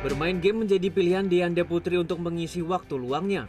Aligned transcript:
Bermain 0.00 0.40
game 0.40 0.64
menjadi 0.64 0.88
pilihan 0.88 1.28
Deanda 1.28 1.60
Putri 1.60 2.00
untuk 2.00 2.24
mengisi 2.24 2.64
waktu 2.64 2.96
luangnya. 2.96 3.44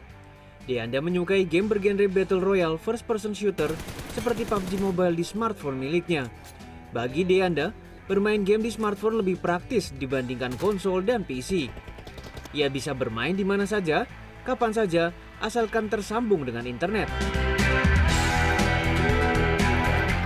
Deanda 0.68 1.00
menyukai 1.00 1.48
game 1.48 1.72
bergenre 1.72 2.12
Battle 2.12 2.44
Royale 2.44 2.76
first 2.76 3.08
person 3.08 3.32
shooter 3.32 3.72
seperti 4.12 4.44
PUBG 4.44 4.84
Mobile 4.84 5.16
di 5.16 5.24
smartphone 5.24 5.80
miliknya. 5.80 6.28
Bagi 6.92 7.24
Deanda, 7.24 7.72
bermain 8.04 8.44
game 8.44 8.68
di 8.68 8.72
smartphone 8.72 9.24
lebih 9.24 9.40
praktis 9.40 9.96
dibandingkan 9.96 10.60
konsol 10.60 11.00
dan 11.08 11.24
PC. 11.24 11.72
Ia 12.52 12.68
bisa 12.68 12.92
bermain 12.92 13.32
di 13.32 13.48
mana 13.48 13.64
saja, 13.64 14.04
kapan 14.44 14.76
saja, 14.76 15.16
asalkan 15.40 15.88
tersambung 15.88 16.44
dengan 16.44 16.68
internet. 16.68 17.08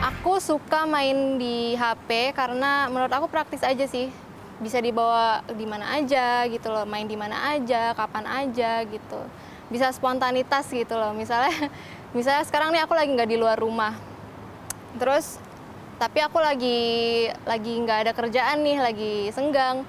Aku 0.02 0.42
suka 0.42 0.90
main 0.90 1.38
di 1.38 1.78
HP 1.78 2.34
karena 2.34 2.90
menurut 2.90 3.14
aku 3.14 3.30
praktis 3.30 3.62
aja 3.62 3.86
sih. 3.86 4.25
Bisa 4.60 4.80
dibawa 4.80 5.44
di 5.52 5.68
mana 5.68 6.00
aja 6.00 6.48
gitu 6.48 6.72
loh, 6.72 6.88
main 6.88 7.04
di 7.04 7.20
mana 7.20 7.56
aja, 7.56 7.92
kapan 7.92 8.26
aja 8.26 8.84
gitu. 8.88 9.20
Bisa 9.68 9.92
spontanitas 9.92 10.72
gitu 10.72 10.96
loh. 10.96 11.12
Misalnya 11.12 11.52
misalnya 12.18 12.44
sekarang 12.48 12.72
nih 12.72 12.84
aku 12.88 12.94
lagi 12.96 13.12
nggak 13.12 13.30
di 13.30 13.38
luar 13.40 13.60
rumah. 13.60 13.96
Terus 14.96 15.38
tapi 15.96 16.20
aku 16.20 16.40
lagi 16.40 16.80
lagi 17.48 17.74
nggak 17.84 18.00
ada 18.08 18.12
kerjaan 18.16 18.64
nih, 18.64 18.78
lagi 18.80 19.14
senggang. 19.36 19.84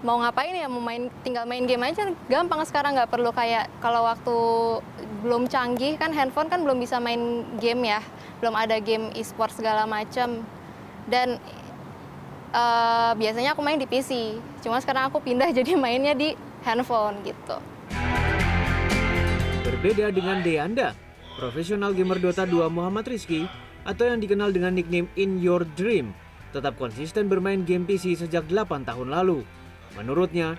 Mau 0.00 0.16
ngapain 0.22 0.54
ya? 0.54 0.70
Mau 0.70 0.80
main 0.80 1.10
tinggal 1.26 1.44
main 1.44 1.66
game 1.66 1.82
aja 1.82 2.08
gampang 2.30 2.62
sekarang 2.64 2.94
nggak 2.96 3.10
perlu 3.10 3.34
kayak 3.34 3.66
kalau 3.82 4.06
waktu 4.06 4.36
belum 5.26 5.50
canggih 5.50 5.98
kan 5.98 6.14
handphone 6.14 6.46
kan 6.46 6.62
belum 6.62 6.78
bisa 6.78 7.02
main 7.02 7.42
game 7.58 7.82
ya 7.90 7.98
belum 8.38 8.54
ada 8.54 8.78
game 8.78 9.10
e-sport 9.18 9.50
segala 9.50 9.82
macam 9.84 10.46
dan 11.10 11.42
uh, 12.52 13.12
biasanya 13.16 13.52
aku 13.56 13.60
main 13.64 13.80
di 13.80 13.88
PC 13.88 14.38
cuma 14.64 14.78
sekarang 14.78 15.08
aku 15.08 15.20
pindah 15.20 15.52
jadi 15.58 15.74
mainnya 15.74 16.12
di 16.12 16.36
handphone 16.64 17.20
gitu 17.24 17.58
Berbeda 19.68 20.10
dengan 20.10 20.42
Deanda, 20.42 20.90
profesional 21.38 21.94
gamer 21.94 22.18
Dota 22.18 22.42
2 22.42 22.66
Muhammad 22.66 23.06
Rizky 23.06 23.46
atau 23.86 24.10
yang 24.10 24.18
dikenal 24.18 24.50
dengan 24.50 24.74
nickname 24.74 25.06
In 25.14 25.38
Your 25.38 25.62
Dream 25.78 26.10
tetap 26.50 26.80
konsisten 26.80 27.28
bermain 27.28 27.62
game 27.62 27.84
PC 27.84 28.16
sejak 28.16 28.48
8 28.48 28.88
tahun 28.88 29.12
lalu. 29.12 29.44
Menurutnya, 29.96 30.56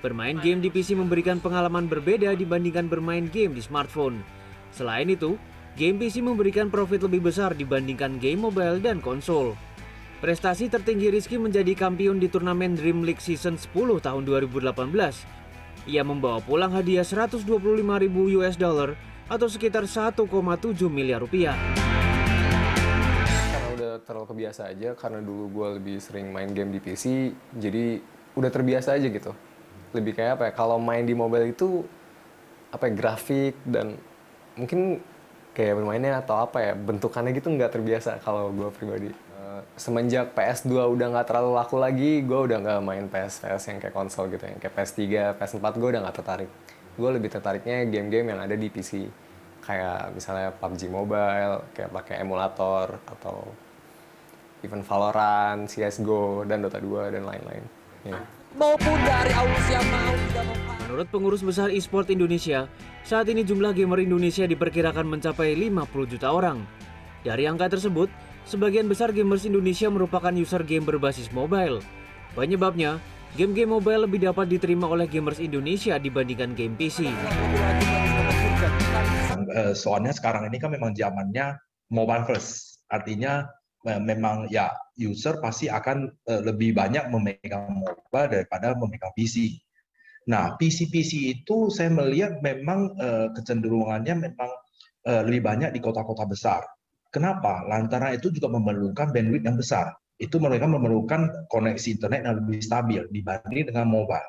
bermain 0.00 0.38
game 0.38 0.62
di 0.62 0.70
PC 0.70 0.94
memberikan 0.94 1.42
pengalaman 1.42 1.90
berbeda 1.90 2.36
dibandingkan 2.38 2.86
bermain 2.86 3.26
game 3.26 3.56
di 3.56 3.62
smartphone. 3.62 4.22
Selain 4.70 5.10
itu, 5.10 5.34
game 5.74 5.98
PC 5.98 6.22
memberikan 6.22 6.70
profit 6.70 7.02
lebih 7.06 7.26
besar 7.26 7.54
dibandingkan 7.54 8.22
game 8.22 8.46
mobile 8.46 8.78
dan 8.78 9.02
konsol. 9.02 9.58
Prestasi 10.24 10.72
tertinggi 10.72 11.12
Rizky 11.12 11.36
menjadi 11.36 11.76
kampiun 11.76 12.16
di 12.16 12.32
turnamen 12.32 12.72
Dream 12.72 13.04
League 13.04 13.20
Season 13.20 13.60
10 13.60 13.76
tahun 14.00 14.24
2018. 14.24 14.72
Ia 15.84 16.00
membawa 16.00 16.40
pulang 16.40 16.72
hadiah 16.72 17.04
125 17.04 17.44
ribu 17.76 18.32
US 18.40 18.56
dollar 18.56 18.96
atau 19.28 19.52
sekitar 19.52 19.84
1,7 19.84 20.24
miliar 20.88 21.20
rupiah. 21.20 21.52
Karena 23.52 23.68
udah 23.76 23.92
terlalu 24.00 24.26
kebiasa 24.32 24.72
aja, 24.72 24.96
karena 24.96 25.20
dulu 25.20 25.44
gue 25.60 25.68
lebih 25.76 26.00
sering 26.00 26.32
main 26.32 26.48
game 26.56 26.72
di 26.72 26.80
PC, 26.80 27.36
jadi 27.60 28.00
udah 28.32 28.48
terbiasa 28.48 28.96
aja 28.96 29.04
gitu. 29.04 29.36
Lebih 29.92 30.16
kayak 30.16 30.40
apa 30.40 30.44
ya, 30.48 30.52
kalau 30.56 30.80
main 30.80 31.04
di 31.04 31.12
mobile 31.12 31.52
itu 31.52 31.84
apa 32.72 32.88
ya, 32.88 32.96
grafik 32.96 33.60
dan 33.68 34.00
mungkin 34.56 35.04
kayak 35.52 35.84
bermainnya 35.84 36.24
atau 36.24 36.48
apa 36.48 36.64
ya 36.64 36.72
bentukannya 36.72 37.36
gitu 37.36 37.52
nggak 37.52 37.76
terbiasa 37.76 38.24
kalau 38.24 38.48
gue 38.50 38.72
pribadi 38.72 39.12
semenjak 39.74 40.36
PS2 40.36 40.72
udah 40.94 41.06
nggak 41.14 41.26
terlalu 41.26 41.50
laku 41.56 41.76
lagi 41.80 42.22
gue 42.22 42.40
udah 42.50 42.58
nggak 42.60 42.80
main 42.84 43.06
PS 43.10 43.44
PS 43.44 43.62
yang 43.72 43.78
kayak 43.80 43.94
konsol 43.94 44.30
gitu 44.30 44.44
yang 44.44 44.58
kayak 44.60 44.74
PS3 44.76 45.02
PS4 45.40 45.64
gue 45.80 45.88
udah 45.94 46.00
nggak 46.04 46.16
tertarik 46.20 46.50
gue 46.94 47.10
lebih 47.10 47.30
tertariknya 47.32 47.88
game-game 47.90 48.30
yang 48.30 48.40
ada 48.40 48.54
di 48.54 48.68
PC 48.70 49.08
kayak 49.64 50.14
misalnya 50.14 50.52
PUBG 50.54 50.92
Mobile 50.92 51.72
kayak 51.72 51.90
pakai 51.90 52.14
emulator 52.20 53.00
atau 53.08 53.48
even 54.64 54.80
Valorant, 54.80 55.68
CS:GO 55.68 56.48
dan 56.48 56.64
Dota 56.64 56.80
2 56.80 57.12
dan 57.12 57.28
lain-lain. 57.28 57.64
Yeah 58.04 58.24
maupun 58.54 58.98
dari 59.02 59.34
audiens 59.34 59.66
yang 59.66 59.86
mau 59.90 60.14
tidak 60.14 60.44
mau. 60.46 60.74
Menurut 60.86 61.08
pengurus 61.10 61.42
besar 61.42 61.74
e-sport 61.74 62.06
Indonesia, 62.14 62.70
saat 63.02 63.26
ini 63.26 63.42
jumlah 63.42 63.74
gamer 63.74 64.06
Indonesia 64.06 64.46
diperkirakan 64.46 65.10
mencapai 65.10 65.58
50 65.58 66.12
juta 66.14 66.30
orang. 66.30 66.62
Dari 67.26 67.50
angka 67.50 67.66
tersebut, 67.66 68.06
sebagian 68.44 68.86
besar 68.88 69.10
gamers 69.10 69.48
Indonesia 69.48 69.88
merupakan 69.88 70.32
user 70.32 70.62
game 70.64 70.84
berbasis 70.84 71.32
mobile. 71.32 71.80
Penyebabnya, 72.34 72.98
game-game 73.38 73.70
mobile 73.70 74.06
lebih 74.06 74.22
dapat 74.26 74.50
diterima 74.50 74.90
oleh 74.90 75.06
gamers 75.06 75.38
Indonesia 75.38 75.98
dibandingkan 75.98 76.54
game 76.54 76.74
PC. 76.74 77.10
Soalnya 79.74 80.10
sekarang 80.14 80.50
ini 80.50 80.58
kan 80.58 80.74
memang 80.74 80.94
zamannya 80.98 81.58
mobile 81.94 82.26
first, 82.26 82.82
artinya 82.90 83.46
memang 83.84 84.48
ya 84.48 84.72
user 84.96 85.38
pasti 85.44 85.68
akan 85.68 86.08
uh, 86.26 86.40
lebih 86.40 86.72
banyak 86.72 87.12
memegang 87.12 87.84
mobile 87.84 88.28
daripada 88.32 88.72
memegang 88.74 89.12
PC. 89.12 89.60
Nah, 90.24 90.56
PC-PC 90.56 91.36
itu 91.36 91.68
saya 91.68 91.92
melihat 91.92 92.40
memang 92.40 92.96
kecenderungannya 93.36 94.24
memang 94.24 94.50
lebih 95.04 95.44
banyak 95.44 95.76
di 95.76 95.84
kota-kota 95.84 96.24
besar. 96.24 96.64
Kenapa? 97.14 97.62
Lantaran 97.70 98.18
itu 98.18 98.26
juga 98.34 98.50
memerlukan 98.50 99.14
bandwidth 99.14 99.46
yang 99.46 99.54
besar. 99.54 99.94
Itu 100.18 100.42
mereka 100.42 100.66
memerlukan 100.66 101.46
koneksi 101.46 101.94
internet 101.94 102.26
yang 102.26 102.42
lebih 102.42 102.58
stabil 102.58 103.06
dibanding 103.14 103.70
dengan 103.70 103.86
mobile. 103.86 104.26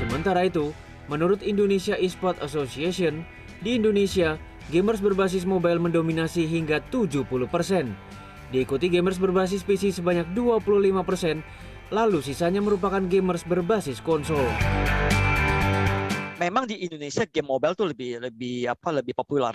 Sementara 0.00 0.48
itu, 0.48 0.72
menurut 1.12 1.44
Indonesia 1.44 2.00
Esport 2.00 2.40
Association, 2.40 3.28
di 3.60 3.76
Indonesia 3.76 4.40
gamers 4.72 5.04
berbasis 5.04 5.44
mobile 5.44 5.76
mendominasi 5.76 6.48
hingga 6.48 6.80
70%. 6.88 7.28
Diikuti 8.56 8.88
gamers 8.88 9.20
berbasis 9.20 9.60
PC 9.60 9.92
sebanyak 9.92 10.32
25%, 10.32 11.44
lalu 11.92 12.24
sisanya 12.24 12.64
merupakan 12.64 13.04
gamers 13.04 13.44
berbasis 13.44 14.00
konsol. 14.00 14.48
Memang 16.40 16.64
di 16.64 16.88
Indonesia 16.88 17.28
game 17.28 17.52
mobile 17.52 17.76
tuh 17.76 17.92
lebih 17.92 18.16
lebih 18.16 18.72
apa 18.72 18.96
lebih 18.96 19.12
populer. 19.12 19.52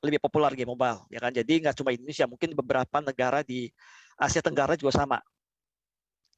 Lebih 0.00 0.20
populer 0.20 0.52
game 0.56 0.72
mobile, 0.72 1.04
ya 1.12 1.20
kan? 1.20 1.32
Jadi 1.32 1.60
nggak 1.60 1.76
cuma 1.76 1.92
Indonesia, 1.92 2.24
mungkin 2.24 2.56
beberapa 2.56 2.96
negara 3.04 3.44
di 3.44 3.68
Asia 4.16 4.40
Tenggara 4.40 4.76
juga 4.76 4.96
sama. 4.96 5.20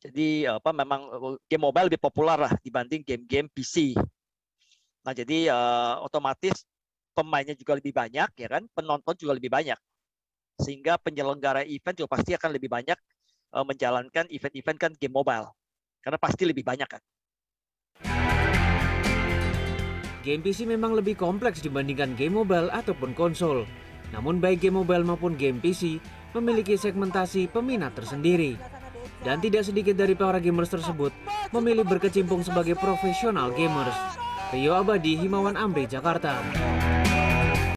Jadi 0.03 0.51
apa 0.51 0.75
memang 0.75 1.07
game 1.47 1.63
mobile 1.63 1.87
lebih 1.87 2.03
populer 2.03 2.35
lah 2.35 2.53
dibanding 2.59 3.07
game-game 3.07 3.47
PC. 3.55 3.95
Nah, 5.07 5.15
jadi 5.15 5.51
uh, 5.51 6.03
otomatis 6.03 6.67
pemainnya 7.15 7.55
juga 7.55 7.79
lebih 7.79 7.95
banyak 7.95 8.31
ya 8.35 8.49
kan, 8.51 8.67
penonton 8.75 9.15
juga 9.15 9.39
lebih 9.39 9.51
banyak. 9.51 9.79
Sehingga 10.59 10.99
penyelenggara 10.99 11.63
event 11.67 11.95
juga 11.95 12.19
pasti 12.19 12.35
akan 12.35 12.51
lebih 12.51 12.67
banyak 12.67 12.99
uh, 13.55 13.63
menjalankan 13.63 14.27
event-event 14.27 14.79
kan 14.79 14.91
game 14.99 15.15
mobile. 15.15 15.55
Karena 16.03 16.19
pasti 16.19 16.43
lebih 16.51 16.67
banyak 16.67 16.87
kan. 16.91 17.03
Game 20.23 20.39
PC 20.39 20.71
memang 20.71 20.95
lebih 20.95 21.19
kompleks 21.19 21.59
dibandingkan 21.59 22.15
game 22.15 22.39
mobile 22.39 22.71
ataupun 22.71 23.11
konsol. 23.11 23.67
Namun 24.15 24.39
baik 24.39 24.63
game 24.63 24.79
mobile 24.79 25.03
maupun 25.03 25.35
game 25.35 25.59
PC 25.59 25.99
memiliki 26.39 26.79
segmentasi 26.79 27.51
peminat 27.51 27.91
tersendiri. 27.99 28.55
Dan 29.27 29.43
tidak 29.43 29.67
sedikit 29.67 29.99
dari 29.99 30.15
para 30.15 30.39
gamers 30.39 30.71
tersebut 30.71 31.11
memilih 31.51 31.83
berkecimpung 31.83 32.47
sebagai 32.47 32.79
profesional 32.79 33.51
gamers. 33.51 33.99
Rio 34.55 34.79
Abadi, 34.79 35.19
Himawan 35.19 35.59
Amri, 35.59 35.91
Jakarta. 35.91 36.39